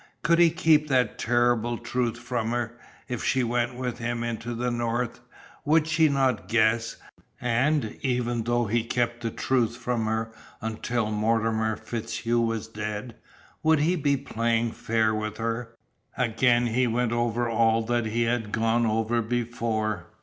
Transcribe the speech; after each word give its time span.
Could 0.23 0.39
he 0.39 0.49
keep 0.49 0.87
that 0.87 1.19
terrible 1.19 1.77
truth 1.77 2.17
from 2.17 2.49
her? 2.49 2.73
If 3.07 3.23
she 3.23 3.43
went 3.43 3.75
with 3.75 3.99
him 3.99 4.23
into 4.23 4.55
the 4.55 4.71
North, 4.71 5.19
would 5.63 5.85
she 5.85 6.09
not 6.09 6.47
guess? 6.47 6.95
And, 7.39 7.99
even 8.01 8.45
though 8.45 8.65
he 8.65 8.83
kept 8.83 9.21
the 9.21 9.29
truth 9.29 9.77
from 9.77 10.07
her 10.07 10.31
until 10.59 11.11
Mortimer 11.11 11.75
FitzHugh 11.75 12.43
was 12.43 12.67
dead, 12.67 13.13
would 13.61 13.77
he 13.77 13.95
be 13.95 14.17
playing 14.17 14.71
fair 14.71 15.13
with 15.13 15.37
her? 15.37 15.75
Again 16.17 16.65
he 16.65 16.87
went 16.87 17.11
over 17.11 17.47
all 17.47 17.83
that 17.83 18.07
he 18.07 18.23
had 18.23 18.51
gone 18.51 18.87
over 18.87 19.21
before. 19.21 20.07